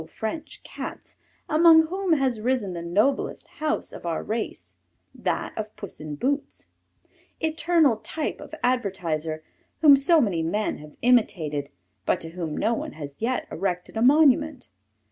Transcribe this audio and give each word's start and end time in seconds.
French 0.09 0.63
Cats, 0.63 1.15
among 1.47 1.83
whom 1.85 2.13
has 2.13 2.41
risen 2.41 2.73
the 2.73 2.81
noblest 2.81 3.47
house 3.47 3.91
of 3.93 4.03
our 4.03 4.23
race, 4.23 4.73
that 5.13 5.55
of 5.55 5.75
Puss 5.75 5.99
in 5.99 6.15
Boots, 6.15 6.65
eternal 7.39 7.97
type 7.97 8.41
of 8.41 8.55
Advertiser, 8.63 9.43
whom 9.81 9.95
so 9.95 10.19
many 10.19 10.41
men 10.41 10.79
have 10.79 10.97
imitated 11.03 11.69
but 12.07 12.19
to 12.21 12.29
whom 12.31 12.57
no 12.57 12.73
one 12.73 12.93
has 12.93 13.21
yet 13.21 13.47
erected 13.51 13.95
a 13.95 14.01
monument. 14.01 14.69